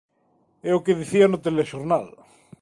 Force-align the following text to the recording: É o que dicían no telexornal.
É 0.69 0.71
o 0.77 0.83
que 0.85 0.97
dicían 1.01 1.29
no 1.31 1.43
telexornal. 1.47 2.05